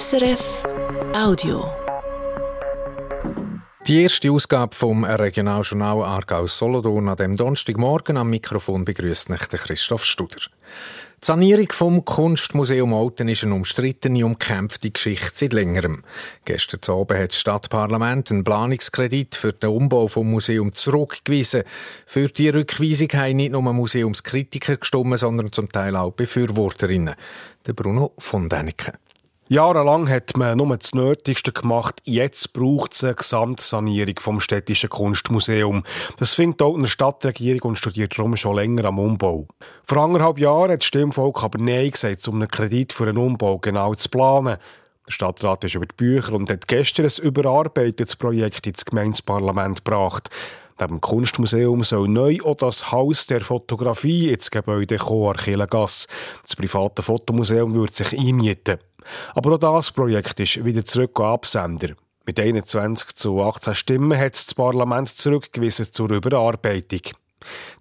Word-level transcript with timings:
SRF 0.00 0.62
Audio. 1.14 1.70
Die 3.86 4.02
erste 4.02 4.30
Ausgabe 4.30 4.74
vom 4.74 5.04
Regionaljournal 5.04 6.02
Aargau 6.02 6.46
Solothurn 6.46 7.10
an 7.10 7.16
dem 7.18 7.36
Donnerstagmorgen 7.36 8.16
am 8.16 8.30
Mikrofon 8.30 8.86
begrüßt 8.86 9.28
mich 9.28 9.40
Christoph 9.40 10.06
Studer. 10.06 10.40
Die 11.20 11.26
Sanierung 11.26 11.68
vom 11.72 12.04
Kunstmuseum 12.06 12.94
Alten 12.94 13.28
ist 13.28 13.44
eine 13.44 13.54
umstrittene, 13.54 14.24
umkämpfte 14.24 14.90
Geschichte 14.90 15.32
seit 15.34 15.52
längerem. 15.52 16.04
Gestern 16.46 16.80
Abend 16.88 17.18
hat 17.18 17.32
das 17.32 17.40
Stadtparlament 17.40 18.30
einen 18.30 18.44
Planungskredit 18.44 19.34
für 19.34 19.52
den 19.52 19.70
Umbau 19.70 20.08
vom 20.08 20.30
Museum 20.30 20.74
zurückgewiesen. 20.74 21.64
Für 22.06 22.28
die 22.28 22.48
Rückweisung 22.48 23.08
haben 23.12 23.36
nicht 23.36 23.52
nur 23.52 23.60
Museumskritiker 23.60 24.78
gestimmt, 24.78 25.18
sondern 25.18 25.52
zum 25.52 25.70
Teil 25.70 25.96
auch 25.96 26.12
Befürworterinnen. 26.12 27.14
Der 27.66 27.74
Bruno 27.74 28.14
von 28.16 28.48
Däniken. 28.48 28.94
Jahrelang 29.52 30.08
hat 30.08 30.34
man 30.34 30.56
nur 30.56 30.74
das 30.74 30.94
Nötigste 30.94 31.52
gemacht. 31.52 32.00
Jetzt 32.04 32.54
braucht 32.54 32.94
es 32.94 33.04
eine 33.04 33.16
Gesamtsanierung 33.16 34.14
vom 34.18 34.40
städtischen 34.40 34.88
Kunstmuseum. 34.88 35.84
Das 36.16 36.32
findet 36.32 36.62
auch 36.62 36.74
eine 36.74 36.86
Stadtregierung 36.86 37.60
und 37.60 37.76
studiert 37.76 38.16
darum 38.16 38.34
schon 38.34 38.56
länger 38.56 38.86
am 38.86 38.98
Umbau. 38.98 39.46
Vor 39.84 39.98
anderthalb 39.98 40.38
Jahren 40.38 40.70
hat 40.70 40.80
das 40.80 40.86
Stimmvolk 40.86 41.44
aber 41.44 41.58
Nein 41.58 41.90
gesagt, 41.90 42.26
um 42.28 42.36
einen 42.36 42.48
Kredit 42.48 42.94
für 42.94 43.06
einen 43.06 43.18
Umbau 43.18 43.58
genau 43.58 43.94
zu 43.94 44.08
planen. 44.08 44.56
Der 45.06 45.12
Stadtrat 45.12 45.64
ist 45.64 45.74
über 45.74 45.84
die 45.84 45.96
Bücher 45.96 46.32
und 46.32 46.48
hat 46.48 46.66
gestern 46.66 47.04
ein 47.04 47.22
überarbeitetes 47.22 48.16
Projekt 48.16 48.66
ins 48.66 48.86
Gemeindeparlament 48.86 49.84
gebracht. 49.84 50.30
Neben 50.80 50.94
dem 50.94 51.00
Kunstmuseum 51.02 51.84
soll 51.84 52.08
neu 52.08 52.38
auch 52.42 52.56
das 52.56 52.90
Haus 52.90 53.26
der 53.26 53.42
Fotografie 53.42 54.30
ins 54.30 54.50
Gebäude 54.50 54.96
Chorkillengasse. 54.96 56.08
Das 56.42 56.56
private 56.56 57.02
Fotomuseum 57.02 57.74
würde 57.76 57.92
sich 57.92 58.18
einmieten. 58.18 58.78
Aber 59.34 59.54
auch 59.54 59.58
das 59.58 59.90
Projekt 59.90 60.40
ist 60.40 60.64
wieder 60.64 60.84
zurück 60.84 61.18
an 61.20 61.26
Absender. 61.26 61.94
Mit 62.24 62.38
21 62.38 63.16
zu 63.16 63.42
18 63.42 63.74
Stimmen 63.74 64.18
hat 64.18 64.34
das 64.34 64.54
Parlament 64.54 65.08
zurückgewiesen 65.08 65.92
zur 65.92 66.10
Überarbeitung. 66.10 67.00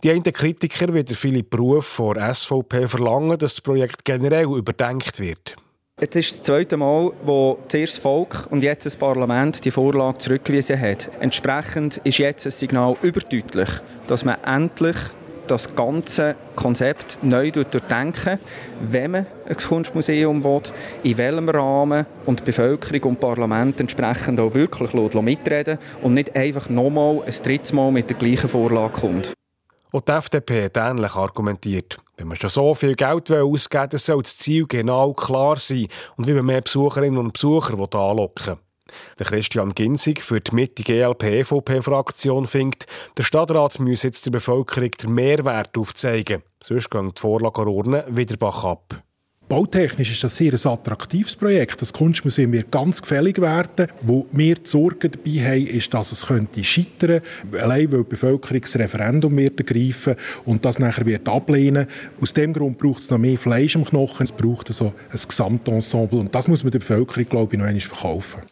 Die 0.03 0.09
einen 0.09 0.23
Kritiker, 0.23 0.93
wie 0.93 1.03
der 1.03 1.15
Philipp 1.15 1.57
Ruf 1.57 1.85
von 1.85 2.17
SVP, 2.17 2.87
verlangen, 2.87 3.37
dass 3.37 3.55
das 3.55 3.61
Projekt 3.61 4.03
generell 4.03 4.45
überdenkt 4.45 5.19
wird. 5.19 5.55
Es 6.03 6.15
ist 6.15 6.31
das 6.31 6.43
zweite 6.43 6.77
Mal, 6.77 7.11
wo 7.21 7.59
zuerst 7.67 7.93
das 7.93 8.01
Volk 8.01 8.47
und 8.49 8.63
jetzt 8.63 8.87
das 8.87 8.95
Parlament 8.95 9.63
die 9.63 9.69
Vorlage 9.69 10.17
zurückgewiesen 10.17 10.79
hat. 10.79 11.11
Entsprechend 11.19 11.97
ist 11.97 12.17
jetzt 12.17 12.43
ein 12.47 12.51
Signal 12.51 12.97
überdeutlich, 13.03 13.69
dass 14.07 14.25
man 14.25 14.43
endlich 14.43 14.95
das 15.51 15.75
ganze 15.75 16.35
Konzept 16.55 17.17
neu 17.21 17.51
durchdenken, 17.51 18.39
wenn 18.79 19.11
man 19.11 19.25
ein 19.47 19.57
Kunstmuseum 19.57 20.43
will, 20.43 20.61
in 21.03 21.17
welchem 21.17 21.49
Rahmen 21.49 22.05
und 22.25 22.39
die 22.39 22.43
Bevölkerung 22.45 23.11
und 23.11 23.19
Parlament 23.19 23.79
entsprechend 23.79 24.39
auch 24.39 24.53
wirklich 24.53 24.93
mitreden 24.93 25.77
und 26.01 26.13
nicht 26.13 26.35
einfach 26.35 26.69
nochmal 26.69 27.23
ein 27.25 27.33
drittes 27.43 27.73
Mal 27.73 27.91
mit 27.91 28.09
der 28.09 28.17
gleichen 28.17 28.47
Vorlage 28.47 28.93
kommt. 28.93 29.33
Und 29.91 30.07
die 30.07 30.11
FDP 30.13 30.65
hat 30.65 30.77
ähnlich 30.77 31.15
argumentiert. 31.15 31.97
Wenn 32.15 32.29
man 32.29 32.37
schon 32.37 32.49
so 32.49 32.73
viel 32.73 32.95
Geld 32.95 33.29
ausgeben 33.29 33.91
will, 33.91 33.99
soll 33.99 34.21
das 34.21 34.37
Ziel 34.37 34.65
genau 34.67 35.13
klar 35.13 35.57
sein 35.59 35.87
und 36.15 36.27
wie 36.27 36.33
man 36.33 36.45
mehr 36.45 36.61
Besucherinnen 36.61 37.19
und 37.19 37.33
Besucher 37.33 37.73
anlocken 37.73 38.47
will. 38.47 38.70
Der 39.19 39.25
Christian 39.25 39.73
Ginzig 39.75 40.21
für 40.23 40.41
die 40.41 40.55
Mitte 40.55 40.83
GLP-EVP-Fraktion 40.83 42.47
findet, 42.47 42.85
der 43.17 43.23
Stadtrat 43.23 43.79
müsse 43.79 44.07
jetzt 44.07 44.25
der 44.25 44.31
Bevölkerung 44.31 44.91
den 44.91 45.13
Mehrwert 45.13 45.77
aufzeigen. 45.77 46.41
Sonst 46.63 46.89
gehen 46.89 47.11
die 47.15 47.19
Vorlage 47.21 47.61
Urne 47.61 48.05
wieder 48.09 48.37
Bach 48.37 48.63
ab. 48.63 49.03
Bautechnisch 49.47 50.11
ist 50.11 50.23
das 50.23 50.37
sehr 50.37 50.53
ein 50.53 50.71
attraktives 50.71 51.35
Projekt. 51.35 51.81
Das 51.81 51.91
Kunstmuseum 51.91 52.53
wird 52.53 52.71
ganz 52.71 53.01
gefällig 53.01 53.41
werden. 53.41 53.87
Wo 54.01 54.25
wir 54.31 54.55
die 54.55 54.69
Sorge 54.69 55.09
dabei 55.09 55.45
haben, 55.45 55.67
ist, 55.67 55.93
dass 55.93 56.13
es 56.13 56.25
könnte 56.25 56.63
scheitern 56.63 57.21
könnte, 57.41 57.61
allein 57.61 57.91
weil 57.91 58.03
die 58.03 58.11
Bevölkerung 58.11 58.61
das 58.61 58.77
Referendum 58.77 59.35
wird 59.35 59.59
ergreifen 59.59 60.15
und 60.45 60.63
das 60.63 60.79
nachher 60.79 61.05
wird 61.05 61.27
ablehnen. 61.27 61.87
Aus 62.21 62.31
dem 62.31 62.53
Grund 62.53 62.77
braucht 62.77 63.01
es 63.01 63.09
noch 63.09 63.17
mehr 63.17 63.37
Fleisch 63.37 63.75
am 63.75 63.83
Knochen. 63.83 64.23
Es 64.23 64.31
braucht 64.31 64.73
so 64.73 64.93
ein 65.09 65.19
Gesamtensemble 65.27 66.21
und 66.21 66.33
das 66.33 66.47
muss 66.47 66.63
man 66.63 66.71
der 66.71 66.79
Bevölkerung, 66.79 67.27
glaube 67.27 67.53
ich, 67.53 67.59
noch 67.59 67.67
einmal 67.67 67.81
verkaufen. 67.81 68.43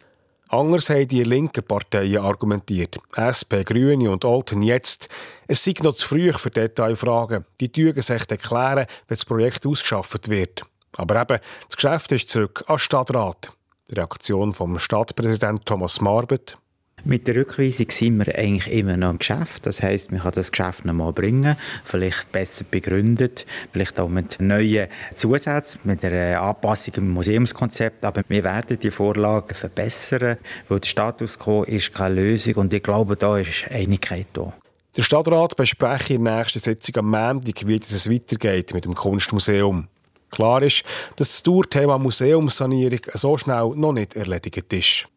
Anders 0.52 0.90
haben 0.90 1.06
die 1.06 1.22
linken 1.22 1.62
Parteien 1.62 2.18
argumentiert. 2.18 2.98
SP, 3.14 3.62
Grüne 3.62 4.10
und 4.10 4.24
Alten 4.24 4.62
jetzt. 4.62 5.08
Es 5.46 5.62
sei 5.62 5.74
noch 5.80 5.94
zu 5.94 6.08
früh 6.08 6.32
für 6.32 6.50
Detailfragen. 6.50 7.44
Die 7.60 7.70
Tügen 7.70 8.02
sich 8.02 8.28
erklären, 8.28 8.86
wenn 9.06 9.14
das 9.14 9.24
Projekt 9.24 9.64
ausgeschafft 9.64 10.28
wird. 10.28 10.64
Aber 10.96 11.22
eben, 11.22 11.38
das 11.66 11.76
Geschäft 11.76 12.10
ist 12.10 12.30
zurück 12.30 12.64
an 12.66 12.80
Stadtrat. 12.80 13.52
Die 13.90 13.94
Reaktion 13.94 14.52
vom 14.52 14.80
Stadtpräsident 14.80 15.64
Thomas 15.66 16.00
Marbet. 16.00 16.56
Mit 17.04 17.26
der 17.26 17.36
Rückweisung 17.36 17.90
sind 17.90 18.18
wir 18.18 18.36
eigentlich 18.36 18.72
immer 18.72 18.96
noch 18.96 19.10
im 19.10 19.18
Geschäft. 19.18 19.66
Das 19.66 19.82
heißt, 19.82 20.12
man 20.12 20.20
kann 20.20 20.32
das 20.32 20.50
Geschäft 20.50 20.84
noch 20.84 20.92
mal 20.92 21.12
bringen, 21.12 21.56
vielleicht 21.84 22.30
besser 22.32 22.64
begründet, 22.70 23.46
vielleicht 23.72 23.98
auch 23.98 24.08
mit 24.08 24.38
neuen 24.40 24.88
Zusätzen, 25.14 25.80
mit 25.84 26.04
einer 26.04 26.42
Anpassung 26.42 26.94
im 26.96 27.10
Museumskonzept. 27.10 28.04
Aber 28.04 28.22
wir 28.28 28.44
werden 28.44 28.78
die 28.78 28.90
Vorlage 28.90 29.54
verbessern, 29.54 30.38
weil 30.68 30.80
der 30.80 30.88
Status 30.88 31.38
quo 31.38 31.62
ist 31.62 31.92
keine 31.92 32.16
Lösung 32.16 32.54
und 32.54 32.74
ich 32.74 32.82
glaube, 32.82 33.16
da 33.16 33.38
ist 33.38 33.70
Einigkeit 33.70 34.26
da. 34.32 34.52
Der 34.96 35.02
Stadtrat 35.02 35.56
bespreche 35.56 36.14
in 36.14 36.24
der 36.24 36.38
nächsten 36.38 36.58
Sitzung 36.58 36.96
am 36.96 37.10
Montag, 37.10 37.66
wie 37.66 37.76
es 37.76 38.10
weitergeht 38.10 38.74
mit 38.74 38.84
dem 38.84 38.94
Kunstmuseum. 38.94 39.88
Klar 40.30 40.62
ist, 40.62 40.84
dass 41.16 41.28
das 41.28 41.42
Tourthema 41.42 41.98
Museumssanierung 41.98 43.00
so 43.14 43.36
schnell 43.36 43.72
noch 43.76 43.92
nicht 43.92 44.14
erledigt 44.14 44.72
ist. 44.72 45.08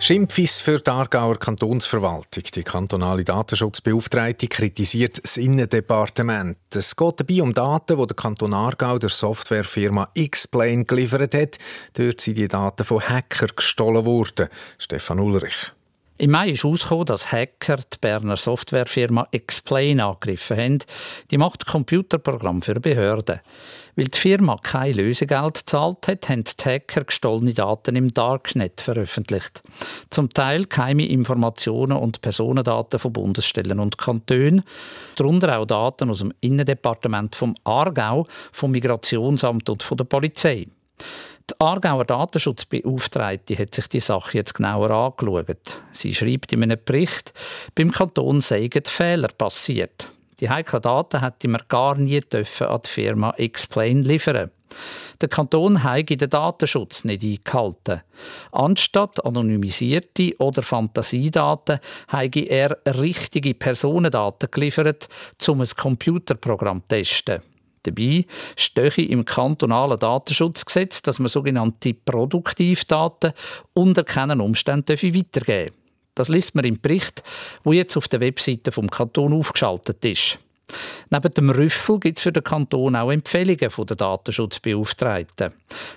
Schimpfis 0.00 0.60
für 0.60 0.80
die 0.80 0.90
Aargauer 0.90 1.38
Kantonsverwaltung. 1.38 2.42
Die 2.54 2.62
kantonale 2.62 3.24
Datenschutzbeauftragte 3.24 4.48
kritisiert 4.48 5.22
das 5.22 5.38
Innendepartement. 5.38 6.58
Es 6.74 6.94
geht 6.94 7.20
dabei 7.20 7.42
um 7.42 7.54
Daten, 7.54 7.96
die 7.96 8.06
der 8.06 8.16
Kanton 8.16 8.52
Aargau 8.52 8.98
der 8.98 9.08
Softwarefirma 9.08 10.10
Xplain 10.30 10.84
geliefert 10.84 11.34
hat. 11.34 11.58
Dort 11.94 12.20
sind 12.20 12.36
die 12.36 12.48
Daten 12.48 12.84
von 12.84 13.00
Hackern 13.00 13.50
gestohlen 13.56 14.04
worden. 14.04 14.48
Stefan 14.78 15.20
Ulrich. 15.20 15.72
Im 16.16 16.30
Mai 16.30 16.50
ist 16.50 16.62
herausgekommen, 16.62 17.06
dass 17.06 17.32
Hacker 17.32 17.76
die 17.78 17.98
Berner 18.00 18.36
Softwarefirma 18.36 19.26
Explain 19.32 19.98
angegriffen 19.98 20.56
haben. 20.56 20.78
Die 21.32 21.38
macht 21.38 21.66
Computerprogramm 21.66 22.62
für 22.62 22.78
Behörden. 22.78 23.40
Weil 23.96 24.06
die 24.06 24.18
Firma 24.18 24.56
kein 24.62 24.94
Lösegeld 24.94 25.54
gezahlt 25.54 26.06
hat, 26.06 26.28
haben 26.28 26.44
die 26.44 26.64
Hacker 26.64 27.02
gestohlene 27.02 27.52
Daten 27.52 27.96
im 27.96 28.14
Darknet 28.14 28.80
veröffentlicht. 28.80 29.62
Zum 30.10 30.30
Teil 30.30 30.66
geheime 30.66 31.06
Informationen 31.06 31.96
und 31.96 32.20
Personendaten 32.20 33.00
von 33.00 33.12
Bundesstellen 33.12 33.80
und 33.80 33.98
Kantonen, 33.98 34.62
darunter 35.16 35.58
auch 35.58 35.66
Daten 35.66 36.10
aus 36.10 36.20
dem 36.20 36.32
Innendepartement 36.40 37.34
vom 37.34 37.56
Aargau, 37.64 38.26
vom 38.52 38.70
Migrationsamt 38.70 39.68
und 39.68 39.82
von 39.82 39.96
der 39.96 40.04
Polizei. 40.04 40.68
Die 41.50 41.60
Aargauer 41.60 42.06
Datenschutzbeauftragte 42.06 43.58
hat 43.58 43.74
sich 43.74 43.86
die 43.88 44.00
Sache 44.00 44.38
jetzt 44.38 44.54
genauer 44.54 44.90
angeschaut. 44.90 45.82
Sie 45.92 46.14
schreibt 46.14 46.54
in 46.54 46.62
einem 46.62 46.78
Bericht, 46.82 47.34
beim 47.74 47.92
Kanton 47.92 48.40
seien 48.40 48.70
Fehler 48.86 49.28
passiert. 49.28 50.10
Die 50.40 50.48
heiklen 50.48 50.80
Daten 50.80 51.20
hätte 51.20 51.48
man 51.48 51.62
gar 51.68 51.96
nie 51.96 52.20
dürfen 52.20 52.66
an 52.66 52.80
die 52.84 52.88
Firma 52.88 53.30
Explain 53.36 54.02
liefern. 54.02 54.50
Der 55.20 55.28
Kanton 55.28 55.82
habe 55.82 56.04
den 56.04 56.30
Datenschutz 56.30 57.04
nicht 57.04 57.22
eingehalten. 57.22 58.00
Anstatt 58.50 59.24
anonymisierte 59.24 60.34
oder 60.38 60.62
Fantasiedaten 60.62 61.78
habe 62.08 62.40
er 62.40 62.78
richtige 62.86 63.54
Personendaten 63.54 64.50
geliefert, 64.50 65.08
um 65.46 65.60
ein 65.60 65.68
Computerprogramm 65.76 66.82
zu 66.82 66.88
testen. 66.88 67.42
Dabei 67.84 68.26
stehe 68.56 69.08
im 69.08 69.24
kantonalen 69.24 69.98
Datenschutzgesetz, 69.98 71.02
dass 71.02 71.18
man 71.18 71.28
sogenannte 71.28 71.94
Produktivdaten 71.94 73.32
unter 73.72 74.04
keinen 74.04 74.40
Umständen 74.40 74.98
weitergeben 74.98 75.70
darf. 75.70 75.78
Das 76.14 76.28
liest 76.28 76.54
man 76.54 76.64
im 76.64 76.80
Bericht, 76.80 77.22
wo 77.64 77.72
jetzt 77.72 77.96
auf 77.96 78.08
der 78.08 78.20
Webseite 78.20 78.72
vom 78.72 78.88
Kanton 78.88 79.32
aufgeschaltet 79.32 80.04
ist. 80.04 80.38
Neben 81.10 81.34
dem 81.34 81.50
Rüffel 81.50 82.00
gibt 82.00 82.18
es 82.18 82.22
für 82.22 82.32
den 82.32 82.44
Kanton 82.44 82.96
auch 82.96 83.10
Empfehlungen 83.10 83.70
von 83.70 83.86
der 83.86 83.96
Datenschutzbeauftragten. 83.96 85.52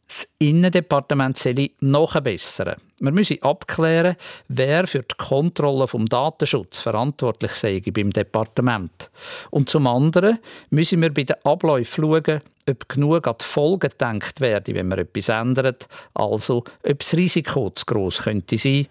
Das 0.07 0.27
Innendepartement 0.39 1.37
soll 1.37 1.69
nachbessern. 1.79 2.75
Man 2.99 3.13
müsse 3.13 3.37
abklären, 3.43 4.15
wer 4.47 4.87
für 4.87 5.03
die 5.03 5.15
Kontrolle 5.17 5.87
vom 5.87 6.07
Datenschutz 6.07 6.79
verantwortlich 6.79 7.51
sei 7.51 7.81
beim 7.91 8.11
Departement. 8.11 9.11
Und 9.51 9.69
zum 9.69 9.85
anderen 9.85 10.39
müssen 10.71 11.01
wir 11.01 11.13
bei 11.13 11.23
den 11.23 11.35
Abläufen 11.43 12.03
schauen, 12.03 12.41
ob 12.67 12.89
genug 12.89 13.27
an 13.27 13.35
die 13.39 13.45
Folgen 13.45 13.89
gedacht 13.89 14.41
werde, 14.41 14.73
wenn 14.73 14.87
man 14.87 14.99
etwas 14.99 15.29
ändert, 15.29 15.87
also 16.15 16.63
ob 16.83 16.99
das 16.99 17.13
Risiko 17.13 17.69
zu 17.69 17.85
gross 17.85 18.23
könnte 18.23 18.57
sein. 18.57 18.87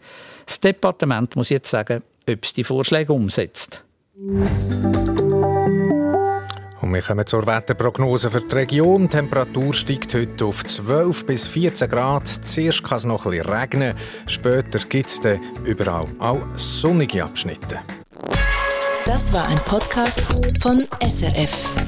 Das 0.46 0.60
Departement 0.60 1.34
muss 1.34 1.50
jetzt 1.50 1.70
sagen, 1.70 2.02
ob 2.28 2.44
es 2.44 2.52
die 2.52 2.64
Vorschläge 2.64 3.12
umsetzt. 3.12 3.82
Wir 6.96 7.02
kommen 7.02 7.26
zur 7.26 7.46
Wetterprognose 7.46 8.30
für 8.30 8.40
die 8.40 8.54
Region. 8.54 9.02
Die 9.02 9.08
Temperatur 9.08 9.74
steigt 9.74 10.14
heute 10.14 10.46
auf 10.46 10.64
12 10.64 11.26
bis 11.26 11.44
14 11.44 11.90
Grad. 11.90 12.26
Zuerst 12.26 12.82
kann 12.82 12.96
es 12.96 13.04
noch 13.04 13.26
ein 13.26 13.32
bisschen 13.32 13.52
regnen. 13.52 13.94
Später 14.26 14.78
gibt 14.78 15.10
es 15.10 15.20
dann 15.20 15.38
überall 15.66 16.06
auch 16.18 16.40
sonnige 16.56 17.22
Abschnitte. 17.22 17.80
Das 19.04 19.30
war 19.30 19.46
ein 19.46 19.58
Podcast 19.66 20.22
von 20.62 20.88
SRF. 21.06 21.85